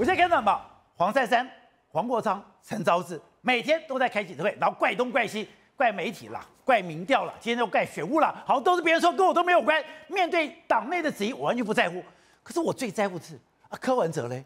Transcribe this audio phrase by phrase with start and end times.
[0.00, 0.62] 我现在看到嘛，
[0.96, 1.46] 黄珊珊、
[1.88, 9.84] 黄国昌、陈昭姿每天都在开记者会，然后怪东怪西，怪媒体啦，怪民调啦，今天又怪选务啦，好，都是别人说，跟我都没有关。
[10.08, 12.02] 面对党内的质疑，我完全不在乎。
[12.42, 14.42] 可是我最在乎的是啊，柯文哲嘞？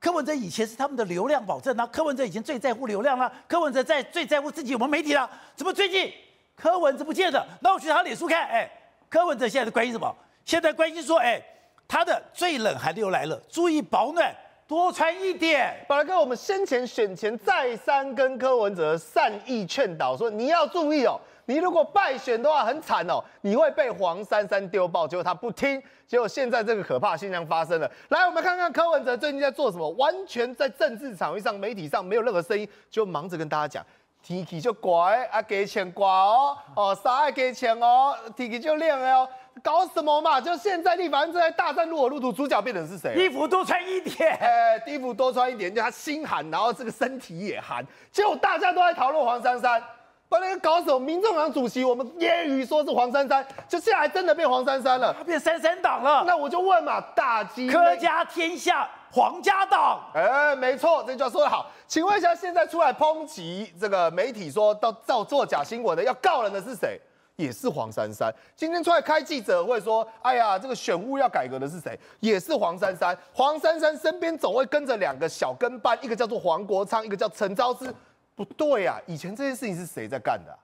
[0.00, 5.28] 柯文哲以前是他们的流量保证啊，柯文哲以前最在乎流量啦，柯文哲在最在乎自己有没有媒体啦。
[5.54, 6.10] 怎么最近
[6.56, 7.46] 柯文哲不见了？
[7.60, 8.70] 那我去他脸书看，哎，
[9.10, 10.16] 柯文哲现在关心什么？
[10.46, 11.42] 现在关心说，哎，
[11.86, 14.34] 他的最冷寒的又来了，注意保暖。
[14.74, 15.72] 多穿一点。
[15.86, 25.06] 宝来哥，我们先前选前再三跟柯文哲善意劝导，说你要注意哦，你如果败选的话很惨哦，你会被黄珊珊丢爆。
[25.06, 27.88] 结果他不听，结果现在这个可怕现象发生了。
[28.08, 33.86] 来，我们看看柯文哲最近在做什么，完全在政治场域上、媒体上没有任何声音，就忙着跟大家讲，
[34.24, 39.28] 天气就乖啊，给钱挂哦，哦，啥爱给钱哦，天气就亮哦。
[39.62, 40.40] 搞什么嘛？
[40.40, 43.14] 就现在立法院正在大战如火如荼，主角变成是谁？
[43.14, 47.86] 衣服多穿一点，哎，衣服多穿一点，就他心寒，然后这个身体也寒。
[48.10, 49.82] 结果大家都在讨论黄珊珊，
[50.28, 50.98] 把那个搞什么？
[50.98, 56.24] 民众党主席，我们揶揄说是黄珊珊，就现在还真的变黄珊珊了，他变三三党了。
[56.26, 61.70] 那我就问嘛，大鸡科家天下黄家党，哎，没错，这句话说得好。
[61.86, 67.00] 请问一下，现在出来抨击这个媒体说到造作假新闻的要告人的是谁？
[67.36, 71.98] 也是黄珊珊，今天出来开记者会说，哎呀，这个选务要改革的是谁？
[72.20, 73.16] 也是黄珊珊。
[73.32, 77.92] 黄珊珊身边总会跟着两个小跟班，一个叫做黄国昌，一个叫陈昭之。
[78.36, 80.56] 不对啊，以前这件事情是谁在干的？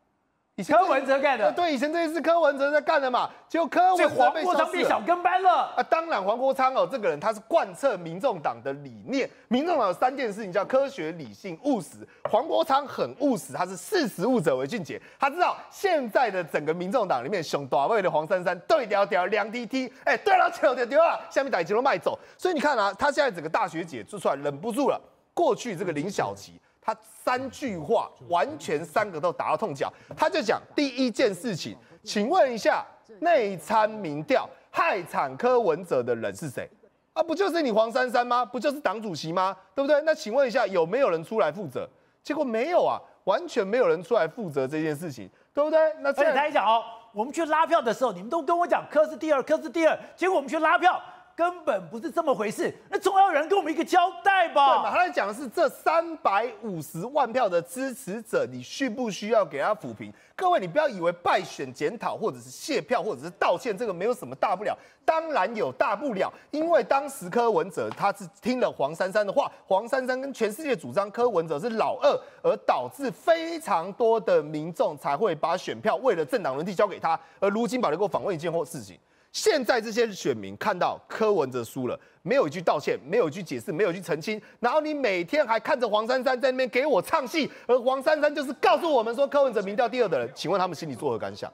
[0.64, 5.72] 柯文哲干的，对，以前这些是柯文哲在干的嘛，结果柯文哲被黄国昌变小跟班了。
[5.77, 5.83] 啊！
[5.84, 12.06] 当然，黄国昌哦，这个人他是贯彻民众党的理念，民众党有三件事情叫科学、理性、务实。
[12.31, 25.00] 黄国昌很务实，他是识时务者为俊杰，他知道现在的整个民众党里面，熊大位的黄珊珊对调调两 T T，哎，对了，球丢丢了，下面打球都卖走，所以你看啊，他现在整个大学姐做出来忍不住了，
[25.34, 26.61] 过去这个林小琪。
[26.81, 32.84] 他三句话完全三个都打到痛脚，他就讲第一件事情，请问一下
[33.21, 36.69] 内参民调害惨柯文哲的人是谁？
[37.12, 38.44] 啊，不就是你黄珊珊吗？
[38.44, 39.56] 不就是党主席吗？
[39.75, 40.00] 对不对？
[40.03, 41.88] 那请问一下有没有人出来负责？
[42.22, 45.78] 结果没有啊，完全没有人出来负责这件事情，对不对？
[46.00, 46.82] 那再来讲哦，
[47.12, 51.00] 我们去拉票的时候，你们都跟我讲柯是第二，柯是第二，结果我们去拉票。
[51.41, 54.77] 根本不是这么回事，那总要有人给我们一个交代吧？
[54.77, 54.91] 对嘛？
[54.91, 60.12] 他在讲的是这三百五十万票的支持者，你需不需要给他抚平？
[60.37, 64.77] 各位，你不要以为败选检讨或者是谢票或者是道歉，这个没有什么大不了。
[65.03, 77.19] 当然有大不了，因为当时柯文哲他是听了黄珊珊的话，黄珊珊跟全世界主张柯文哲是老二，而导致非常多的民众才会把选票为了政党轮替交给他。
[77.41, 78.99] 而如今，宝来给我访问一件或事情。
[79.33, 91.53] 现在这些选民看到柯文哲输了，没有一句道歉，没有一句解释，没有一句澄清，然后你每天还看着黄珊珊在那边给我唱戏，而黄珊珊就是告诉我们说柯文哲民调第二的人，请问他们心里作何感想？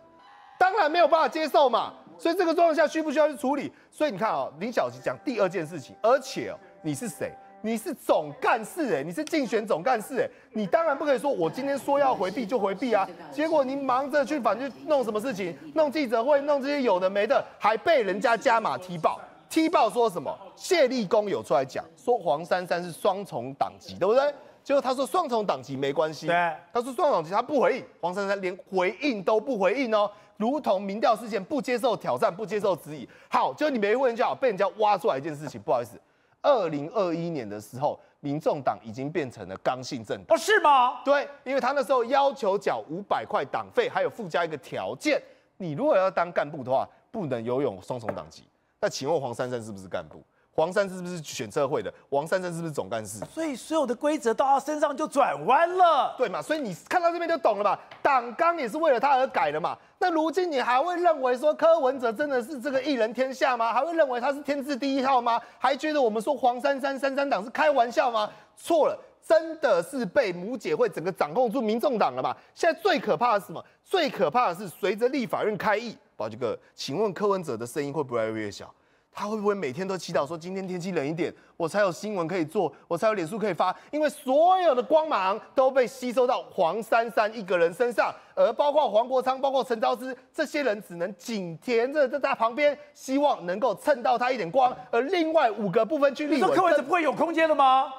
[0.59, 3.71] 当然没有办法接受嘛，所以这个状况下需不需要去处理？
[3.91, 7.31] 所以你看啊、哦，林小琪讲第二件事情，而且哦，你是谁？
[7.67, 20.33] 你是总干事哎，你是竞选总干事哎，你当然不可以说我今天说要回避就回避啊，结果你忙着去反正弄什么事情，弄记者会，弄这些有的没的，还被人家加码踢爆，踢爆说什么？
[20.55, 24.33] 谢立功有出来讲，说黄珊珊是双重党籍，对不对？
[24.63, 26.37] 结果他说双重党籍没关系，对，
[26.73, 33.09] 他说双重党籍他不回应，黄珊珊连回应都不回应哦，如同民调事件不接受挑战，不接受质疑。
[33.29, 36.01] 好，就你没问就好，被人家挖出来一件事情，不好意思。
[36.47, 40.37] 二零二一年的时候，民众党已经变成了刚性政党。
[40.37, 41.03] 哦，是吗？
[41.05, 45.21] 对，因为他那时候要求缴五百块党费，还有附加一个条件，
[45.57, 48.45] 你如果要当干部的话，不能游泳双重党籍。
[48.81, 50.23] 那请问黄珊珊是不是干部？
[50.57, 51.93] 黄珊珊是不是选测会的？
[52.09, 53.23] 黄珊珊是不是总干事？
[53.27, 56.41] 所以所有的规则到他身上就转弯了，对嘛？
[56.41, 57.79] 所以你看到这边就懂了吧？
[58.03, 59.77] 党纲也是为了他而改的嘛？
[59.99, 63.71] 那如今你还会认为说柯文哲真的是这个一人天下吗？
[63.71, 65.39] 还会认为他是天字第一号吗？
[65.59, 68.31] 还觉得我们说黄珊珊三三党是开玩笑吗？
[68.57, 72.35] 错了，真的是被母姐会整个掌控住民众党了嘛？
[72.55, 73.63] 现在最可怕的是什么？
[73.85, 78.73] 最可怕的是随着立法院开议，宝杰哥，请问柯文哲的声音会不会越来越小？
[79.19, 83.75] 他会不会每天都祈祷说今天天气冷一点，我才有新闻可以做，我才有脸书可以发？
[83.91, 94.77] 因为所有的光芒都被吸收到黄珊珊一个人身上，而包括黄国昌、包括陈昭之这些人，只能紧贴着在他旁边，希望能够蹭到他一点光。
[94.91, 97.91] 而另外五个部分区立委，你说柯文哲不会有空间了吗？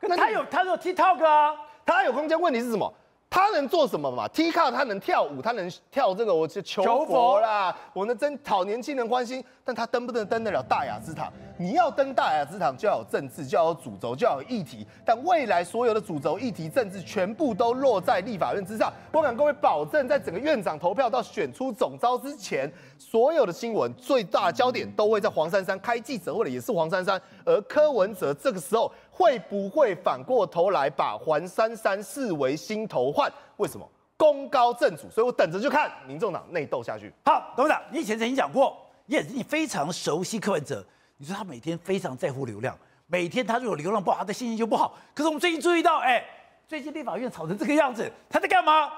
[0.00, 1.54] 不是他有他有 TikTok 啊，
[1.86, 2.40] 他有空间。
[2.40, 2.92] 问题是什么？
[3.32, 9.42] 他能做什么嘛？T 卡他能跳舞，他能跳这个，我就求佛啦，我能真讨年轻人欢心。
[9.64, 11.32] 但他登不能登得了大雅之堂？
[11.56, 14.84] 你要登大雅之堂，就要有政治，就要有主轴，就要有议题。
[15.04, 18.92] 但未来所有的主轴、议题、政治，全部都落在立法院之上。
[19.12, 22.68] 我敢各位保证，在整个院长投票到选出总招之前，
[22.98, 27.20] 所有的新闻最大的焦点都会在黄珊珊开记者会的，也是黄珊珊。
[27.44, 28.90] 而柯文哲这个时候。
[29.20, 33.30] 会不会反过头来把黄珊珊视为心头患？
[33.58, 33.86] 为什么？
[34.16, 37.12] 功高震主，所以我等着就看民众党内斗下去。
[37.22, 38.74] 好，董事长，你以前曾经讲过，
[39.04, 40.82] 也你非常熟悉柯文哲。
[41.18, 42.74] 你说他每天非常在乎流量，
[43.08, 44.96] 每天他如果流量不好，他的心情就不好。
[45.14, 46.24] 可是我们最近注意到，哎，
[46.66, 48.90] 最近立法院吵成这个样子，他在干嘛？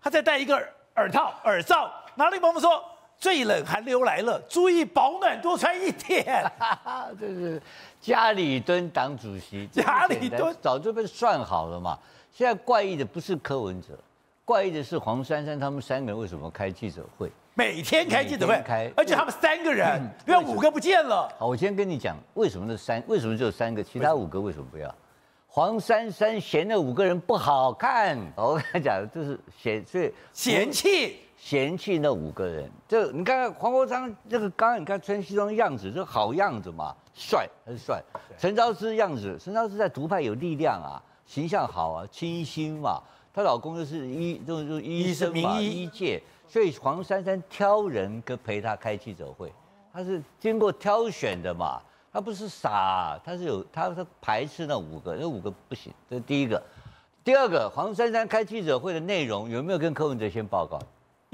[0.00, 0.54] 他在戴一个
[0.94, 1.90] 耳套、耳罩。
[2.14, 2.80] 哪里朋友说？
[3.24, 6.44] 最冷寒流来了，注意保暖，多穿一点。
[7.18, 7.62] 这是
[7.98, 11.98] 家里蹲党主席， 家里蹲早就被算好了嘛。
[12.30, 13.98] 现在怪异的不是柯文哲，
[14.44, 17.32] 怪异的是黄珊珊他们三个人为什么开记者会？
[17.54, 21.26] 每天开记者会，开，而且他们三个人，不要五个不见了。
[21.38, 23.02] 好，我先跟你讲，为什么那三？
[23.06, 23.82] 为什么只有三个？
[23.82, 24.94] 其他五个为什么不要？
[25.48, 31.20] 黄珊珊嫌那五个人不好看，我跟你讲，就是嫌，所以嫌弃。
[31.44, 38.02] 嫌弃那五个人，这你看看黄国昌这个刚刚你看穿西装样子，这好样子嘛，帅很帅。
[38.38, 40.96] 陈昭之样子，陈昭之在独派有力量啊，
[41.26, 42.98] 形象好啊，清新嘛。
[43.30, 46.22] 她老公就是医，就是医生嘛，医界。
[46.48, 49.52] 所以黄珊珊挑人跟陪她开记者会，
[49.92, 51.78] 她是经过挑选的嘛，
[52.10, 55.92] 她不是傻，她是有，她是排斥那五个，那五个不行。
[56.08, 56.62] 这是第一个，
[57.22, 60.78] 第二个，黄珊珊开记者会的内容有没有跟柯文哲先报告？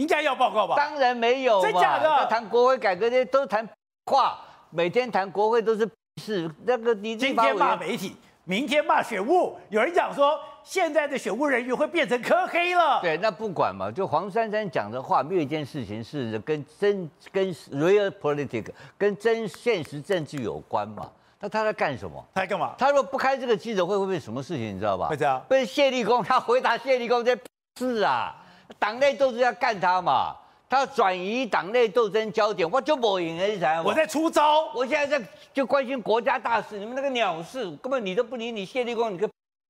[0.01, 0.77] 应该要报告吧？
[0.77, 2.27] 当然没有，真假的？
[2.27, 3.69] 谈国会改革这些都谈
[4.07, 5.87] 话，每天谈国会都是
[6.23, 6.51] 是。
[6.65, 12.99] 那个你今天骂媒体，明天骂选务，有人讲说现在的选务人员会变成柯黑了。
[13.03, 21.11] 对，那不管嘛，就黄珊珊讲的话，没有一件事情是跟真跟 real politics 跟真现实政治有关嘛？
[21.41, 22.25] 那他在干什么？
[22.35, 22.75] 他在干嘛？
[22.79, 24.75] 他如果不开这个记者会，会不会什么事情？
[24.75, 25.09] 你知道吧？
[25.09, 25.43] 会这样？
[25.47, 27.39] 被谢立功，他回答谢立功这
[27.79, 28.35] 是啊。
[28.79, 30.37] 党内斗争要干他嘛？
[30.69, 39.29] 他要转移党内斗争焦点，我就不赢了，你猜我在出招，我现在在就关心国家大事，你们那个鸟事根本你都不理，你谢立功，你个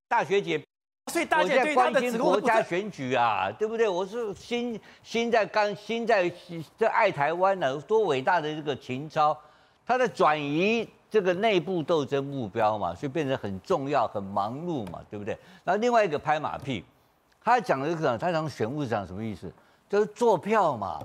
[0.08, 0.62] 大学姐，
[1.10, 3.88] 所以大家对关心国家选举啊，对不对？
[3.88, 6.30] 我是心心在刚心在
[6.78, 9.34] 这爱台湾呢，多伟大的这个情操，
[9.86, 15.34] 他在转移这个内部斗争目标嘛，所以变成很重要、很忙碌嘛，对不对？
[15.64, 16.84] 然后另外一个拍马屁。
[17.42, 19.52] 他讲了一个，他讲选务是讲什么意思？
[19.88, 21.00] 就是做票嘛，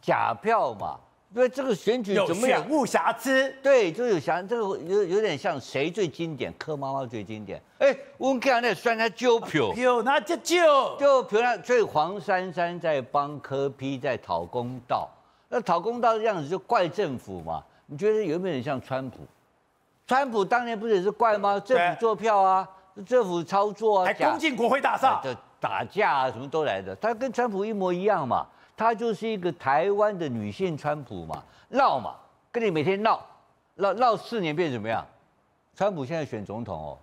[0.00, 0.98] 假票嘛。
[1.34, 2.60] 因为这个选举怎么样？
[2.60, 3.52] 有选务瑕疵。
[3.60, 6.54] 对，就有瑕，这个有有点像谁最经典？
[6.56, 7.60] 柯妈妈最经典。
[7.80, 15.10] 哎，我们看那算他旧票，票那就旧，旧票那所以黄珊珊在帮柯批在讨公道。
[15.48, 17.64] 那讨公道的样子就怪政府嘛？
[17.86, 19.18] 你觉得有没有点像川普？
[20.06, 21.58] 川普当年不是也是怪吗？
[21.58, 22.68] 政府做票啊，
[23.04, 25.20] 政府操作啊，还攻进国会大厦。
[25.64, 28.46] 打架啊，什么都来的，他跟川普一模一样嘛，
[28.76, 32.14] 他就是一个台湾的女性川普嘛，闹嘛，
[32.52, 33.18] 跟你每天闹，
[33.76, 35.02] 闹闹四年变怎么样？
[35.74, 36.98] 川普现在选总统哦，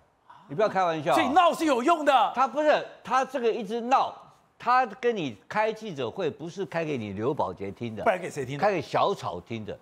[0.46, 2.32] 你不要开玩笑，所以闹是有用的。
[2.36, 4.14] 他不是，他这个一直闹，
[4.56, 8.56] 他跟你开记者会不是开给你刘宝杰听的，不然给谁听？
[8.56, 9.76] 开给小草听的，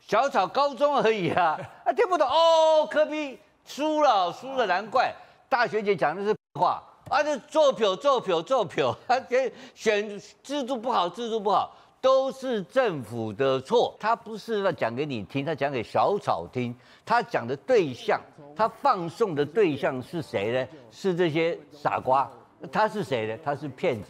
[0.00, 5.12] 小草高中而已啊，他 听不懂哦，科比输了，输了难怪，
[5.46, 6.82] 大学姐讲的是话。
[7.08, 13.94] 啊，这做票做票做票， 他选选制度不好，制度不好，都是政府的错。
[14.00, 16.74] 他不是要讲给你听，他讲给小草听。
[17.04, 18.20] 他讲的对象，
[18.56, 20.68] 他放送的对象是谁呢？
[20.90, 22.30] 是这些傻瓜。
[22.72, 23.38] 他是谁呢？
[23.44, 24.08] 他是骗子。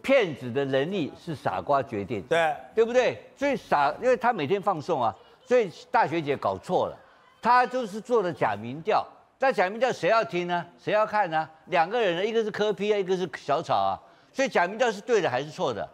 [0.00, 3.20] 骗子的能力是傻瓜决定，对对不对？
[3.36, 5.14] 所以傻，因为他每天放送啊，
[5.44, 6.96] 所以大学姐搞错了，
[7.42, 9.04] 他就是做的假民调。
[9.38, 10.66] 在假民调谁要听呢？
[10.80, 11.48] 谁要看呢？
[11.66, 13.94] 两个人呢，一个是柯 P 啊，一个是小草啊。
[14.32, 15.88] 所以假民调是对的还是错的？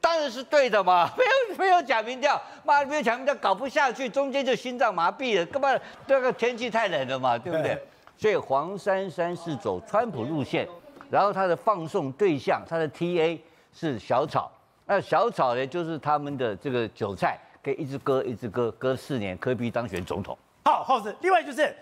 [0.00, 1.10] 当然是对的嘛。
[1.14, 5.44] 没有没有假民调，妈没有假民调搞不下去，中间就心脏麻痹了。
[5.44, 7.78] 根本这个天气太冷了嘛，对不对？
[8.16, 10.66] 所以黄珊珊是走川普路线，
[11.10, 13.38] 然后他的放送对象，他的 TA
[13.74, 14.50] 是小草。
[14.86, 20.36] 那小草呢，就是他们的这个韭菜，可以一直割一直割，割四年，科比当选总统。
[20.64, 21.14] 好，后事。
[21.20, 21.76] 另外就是。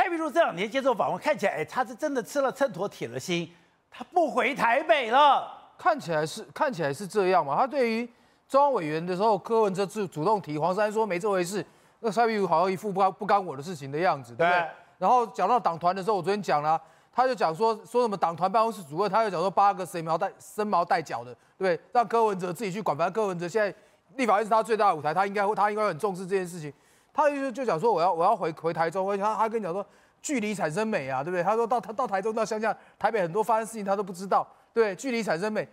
[0.00, 3.46] 蔡壁如这两年接受访问，看起来哎，他是真的吃了秤砣铁了心，
[3.90, 5.46] 他不回台北了。
[5.76, 7.54] 看起来是看起来是这样嘛？
[7.54, 8.08] 他对于
[8.48, 11.62] 中央委员的时候，柯文哲主主动提，黄珊珊说没这回事。
[11.98, 14.60] 那蔡壁如好像一副不干不干我的事情的样子，对不对？
[14.60, 14.68] 对。
[14.96, 16.80] 然后讲到党团的时候，我昨天讲了，
[17.12, 21.78] 他就讲说说什么党团办公室主任，他就讲说八个生毛带生毛带脚的，对不对？
[21.92, 23.74] 让柯文哲自己去管，反正柯文哲现在
[24.16, 26.72] 立法院是他最大的舞台，他应该会他应该会很重视这件事情。
[27.20, 29.84] 他意思就讲说我要我要回回台中，而且他他跟你讲说
[30.22, 31.42] 距离产生美啊，对不对？
[31.42, 35.66] 他说到他到台中到乡下台北很多发生事情他都不知道，对，距离产生美。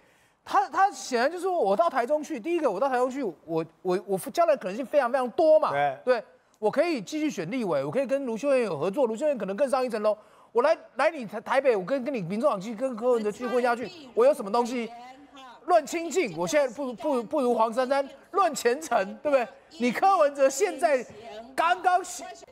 [0.44, 6.24] 他他显然就是说我到台中去，第一个我到台中去，我我我将来可能性非常非常多嘛，对，对
[6.58, 10.18] 我可以继续选立委，我可以跟卢秀燕有合作，卢秀燕可能更上一层楼。
[10.54, 14.90] 我来来你台台北，我跟跟你民众党去跟柯文哲去混下去，我有什么东西？
[15.68, 19.48] 论亲近，我现在不不不如黄珊珊；论前程，对不对？
[19.80, 21.06] 你柯文哲现在
[21.54, 22.02] 刚刚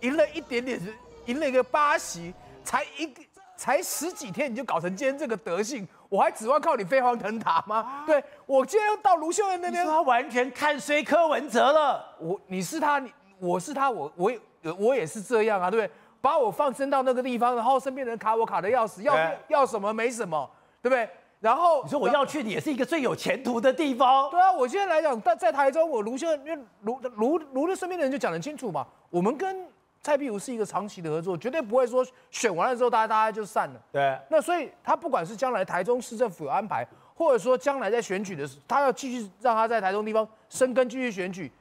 [0.01, 0.79] 赢了一点点，
[1.25, 3.21] 赢了一个八席，才一个
[3.55, 8.03] 才十几天你就搞成今天这个德性，我还指望靠你飞黄腾达吗？
[8.05, 12.05] 对，我今天要到卢秀燕那边，他完全看衰柯文哲了。
[12.19, 14.39] 我你是他，你我是他，我我也
[14.77, 15.89] 我也是这样啊，对不对？
[16.19, 19.15] 把我放生到那个地方，然后身边人卡我卡的要死，要
[19.47, 20.49] 要什么没什么，
[20.81, 21.09] 对不对？
[21.45, 24.27] 然后你说我要去的也是一个最有前途的地方。
[24.31, 29.63] 对啊，我现在来讲，在在台中，我卢秀燕，因为卢卢卢的身边的人就讲得清楚嘛，我们跟
[30.01, 33.79] 蔡壁如是一个长期的合作，绝对不会说选完了之后大家大家就散了。
[33.91, 34.17] 对。
[34.27, 36.83] 那所以他不管是将来台中市政府有安排，
[37.13, 41.51] 或者说将来在选举的时候，他要继续让他在台中地方生根继续选举，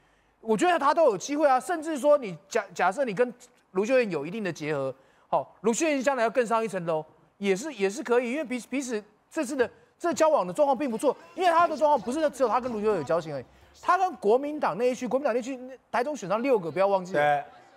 [0.40, 1.60] 我觉得他都有机会啊。
[1.60, 3.30] 甚至说你假假设你跟
[3.72, 4.94] 卢秀燕有一定的结合，
[5.28, 7.04] 好，卢秀燕将来要更上一层楼，
[7.36, 9.04] 也是也是可以，因为彼此彼此。
[9.34, 13.44] 这次的这交往的状况并不错，因为他的状况不是只有他跟卢秀燕有交情而已，
[13.82, 15.58] 他跟国民党那一区，国民党那一区
[15.90, 17.16] 台中选上六个，不要忘记。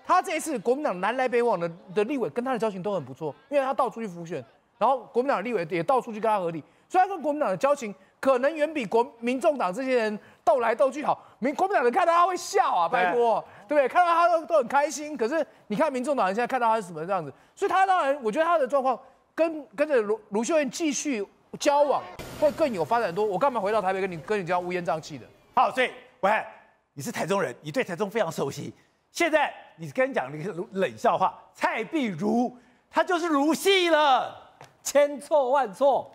[0.05, 4.43] 他这一次国民党南来北往的的立委跟他的交情都很不错，因为他到处去浮选，
[4.77, 11.19] 然后国民党的立委也到处去跟他合理，所以他跟国民党的交情可能远比国民众党这些人斗来斗去好。
[11.39, 13.87] 民国民党人看到他会笑啊，拜托，对不对？
[13.87, 15.17] 看到他都都很开心。
[15.17, 18.97] 可是你看民众党人现在看到他是什么这样子，所以他当然我觉得他的状况
[19.33, 21.25] 跟跟着卢卢秀燕继续。
[21.57, 22.01] 交往
[22.39, 25.25] 会更有发展多，我干嘛回到台北跟你跟你这样乌烟瘴气的？
[25.55, 26.45] 好，所以我看
[26.93, 28.73] 你是台中人，你对台中非常熟悉。
[29.11, 32.55] 现在你跟你讲一个冷笑话，蔡壁如
[32.89, 34.35] 他就是如戏了，
[34.83, 36.11] 千错万错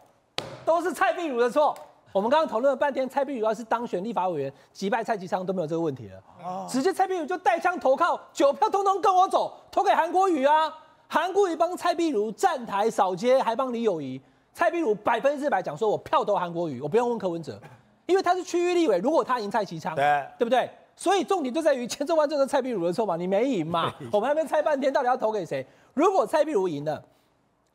[0.64, 1.76] 都是蔡壁如的错。
[2.12, 6.22] 我们刚刚讨论了半天，蔡壁如要是当选立法委员，击败蔡其昌都没有这个问题了。
[6.44, 10.72] 哦，直接蔡壁如就带枪投靠，九票通通跟我走，投给韩国瑜啊。
[11.08, 14.20] 韩国瑜帮蔡壁如站台扫街，还帮李友仪。
[14.52, 17.58] 蔡壁如百分之百讲说，我票投韩国瑜，我不用问柯文哲，
[18.06, 18.98] 因为他是区域立委。
[18.98, 20.68] 如果他赢蔡其昌，对，对不对？
[20.94, 23.92] 所以重点就在于千错万错是蔡壁如的错嘛，你没赢嘛。
[24.12, 25.66] 我们还没猜半天，到底要投给谁？
[25.94, 27.02] 如果蔡壁如赢了，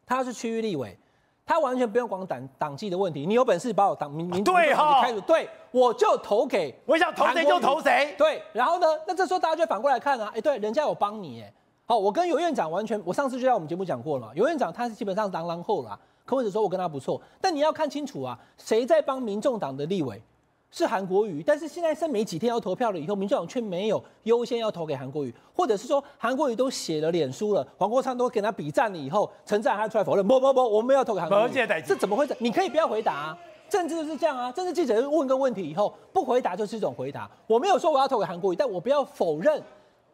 [0.06, 0.96] 他是区域立委，
[1.44, 3.26] 他完全不用管党党纪的问题。
[3.26, 8.14] 你有本事把我党民民主开除，对，我就投给，我想投谁就投谁。
[8.20, 8.88] 对，然后呢？
[9.08, 11.52] 那这时候大家就反过来看啊，哎，对，人家有帮你，哎，
[11.90, 15.98] 好，我跟尤院长完全，我上次就在我们节目讲过了尤，院长他是基本上当然后了。
[16.26, 20.22] 柯文哲说：“我跟他不错，但你要看清楚啊，谁在帮民众党的立委
[20.70, 31.52] 是韩国瑜，但是现在剩没几天要投票了，以后民众党却没有优先要投给韩国瑜，或者是说韩国瑜都写了脸书了，黄国昌都跟他比战了以后，陈志还出来否认，不不不，我们要投给韩国瑜，
[31.86, 32.36] 这怎么回事？
[32.40, 33.38] 你可以不要回答啊，
[33.70, 39.64] 政治就是这样啊，政治记者问个问题以后不回答就是一种回答，我没有说我要投给韩国瑜，但我不要否认。”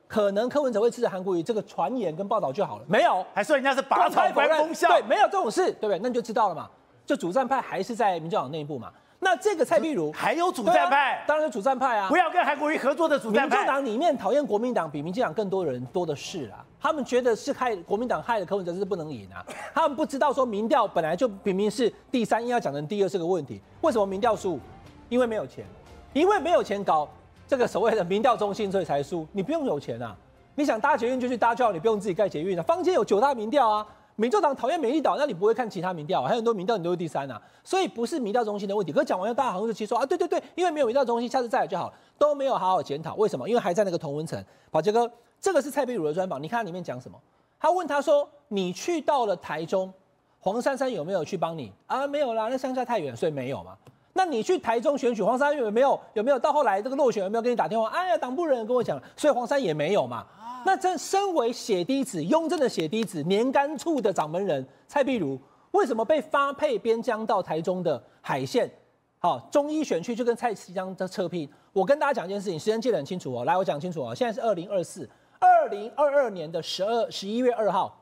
[0.08, 6.00] 可能柯文哲会支持韩国瑜这个传言跟报道就好了，没有，还说人家是拔草还风向，对，没有这种事，对不对？
[6.00, 6.70] 那你就知道了嘛，
[7.06, 8.92] 就主战派还是在民进党内部嘛。
[9.20, 13.56] 那这个蔡壁如还有主战派，啊、当然是主战派啊，不要跟韩国瑜合作的主战派。
[13.56, 19.42] 民进党里面讨厌国民党比民进党更多的人多的是啊，他们觉得是害国民党害了柯文哲是不能赢啊，
[19.74, 24.60] 他们不知道说民调本来就明明是第三，硬要讲成第二是个问题，为什么民调输？
[25.08, 25.66] 因为没有钱，
[26.12, 27.08] 因为没有钱搞
[27.48, 29.28] 这个所谓的民调中心，所以才输。
[29.32, 30.16] 你不用有钱啊。
[30.56, 32.62] 你想搭捷运就去搭，就好，你不用自己盖捷运啊。
[32.62, 33.86] 坊间有九大民调啊，
[34.16, 37.42] 民众党讨厌美丽岛，那你不会看其他民调，还有很多民调你都是第三啊。
[37.64, 38.92] 所以不是民调中心的问题。
[38.92, 43.16] 可是讲完了，大家好像就其实说啊，对对对，因为没有民调中心，下次再来就好了，都没有好好检讨。
[43.16, 43.50] 为什么？
[43.50, 44.44] 因为还在那个同温层。
[44.70, 47.20] 宝杰哥，这个是蔡壁如的专访，你看里面讲什么？
[47.60, 49.92] 他问他说：“你去到了台中，
[50.40, 52.06] 黄珊珊有没有去帮你啊？
[52.06, 53.76] 没有啦，那乡下太远，所以没有嘛。
[54.14, 56.00] 那你去台中选举，黄珊有没有？
[56.14, 57.88] 有没有到后来这个落选有没有跟你打电话？
[57.88, 60.26] 哎呀，党部人跟我讲，所以黄珊也没有嘛。”
[60.66, 65.38] 那这身为血滴子、雍正的血滴子、年干处的掌门人蔡壁如，
[65.72, 68.72] 为什么被发配边疆到台中的海线？
[69.20, 71.50] 好，中医选区就跟蔡其昌的车拼。
[71.74, 73.44] 我跟大家讲一件事情，时间记得很清楚哦。
[73.46, 74.14] 来，我讲清楚哦。
[74.16, 77.98] 现在是二零二四，二零二二年的十二十一月二号，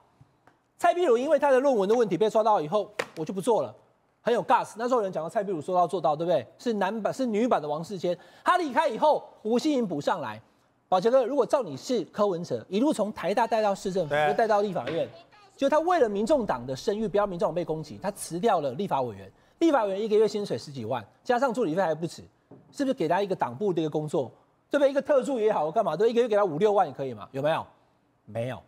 [0.78, 3.74] 蔡壁如因为他的论文的问题被抓到以后，我就不做了，
[4.22, 4.74] 很有 gas。
[4.78, 6.46] 那时候有人讲到蔡壁如说到做到，对不对？
[6.58, 8.18] 是男版是女版的王世坚。
[8.44, 10.42] 他离开以后，吴欣颖补上来。
[10.88, 15.08] 宝杰哥，如果照你是柯文哲，一路从台大带到市政府，又带到立法院，
[15.56, 19.32] 就他为了民众党的声誉，不要民众党被攻击，他辞掉了立法委员。
[19.60, 22.24] 立法委员一个月薪水十几万，加上助理费还不止，
[22.72, 24.30] 是不是给他一个党部的一个工作？
[24.70, 27.28] 这边一个特助也好，干嘛都一个月给他五六万也可以嘛？
[27.32, 27.66] 有没有？
[28.26, 28.62] 没有，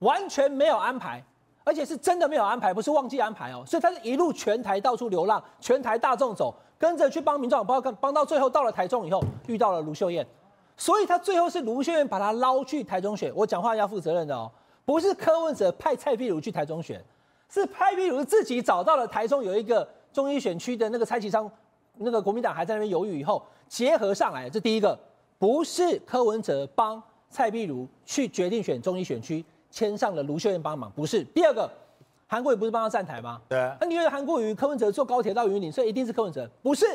[0.00, 1.24] 完全没有安排，
[1.64, 3.62] 而且是真的没有安排，不是忘记安排哦。
[3.66, 10.26] 所以他是一路全台到处流浪，全台大众走，跟着去帮民众党，帮帮到最后到了台中以后，遇到了卢秀燕，
[10.76, 13.32] 所以他最后是卢秀燕把他捞去台中选。
[13.34, 14.50] 我讲话要负责任的哦，
[14.84, 17.02] 不是柯文哲派蔡壁如去台中选，
[17.48, 21.50] 是蔡壁如自己找到了台中有一个中医选区的那个蔡其昌，
[21.98, 24.98] 那个国民党还在那边犹豫以后结合上来，这第一个。
[25.38, 31.24] 不是柯文哲帮蔡壁如去决定选中医选区，签上了卢秀燕帮忙，不是。
[31.24, 31.68] 第二个，
[32.28, 33.40] 韩国瑜不是帮他站台吗？
[33.48, 33.58] 对。
[33.80, 36.48] 那你觉得韩国瑜、柯文哲坐高铁到云林，所以一定是柯文哲？
[36.62, 36.86] 不是，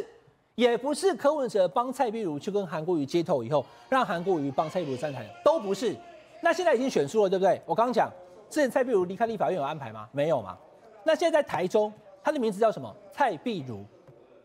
[0.56, 5.96] 也不是柯文哲帮蔡壁如去跟韩国瑜接头以后，让韩国瑜帮蔡壁如站台，都不是。
[6.42, 7.60] 那现在已经选输了，对不对？
[7.66, 8.10] 我刚刚讲，
[8.50, 10.08] 之前蔡壁如离开立法院有安排吗？
[10.12, 10.56] 没有嘛。
[11.04, 11.92] 那现在在台中，
[12.24, 12.96] 他的名字叫什么？
[13.12, 13.84] 蔡壁如，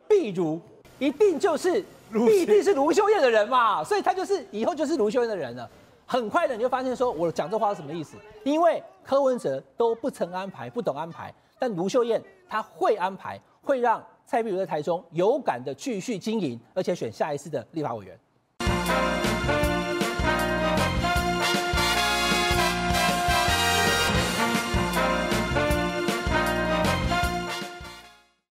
[0.09, 0.59] 壁如
[0.99, 1.85] 一定就是。
[2.13, 5.67] 必定是卢秀燕的人嘛，所以他就是以后就是卢秀燕的人了。
[6.13, 8.19] 很快的你就发现说，我讲这话是什么意思？
[8.45, 18.19] 因为柯文哲都不曾安排，不懂安排，但卢秀燕她会安排，会让蔡碧如在台中有感的继续经营，而且选下一次的立法委员。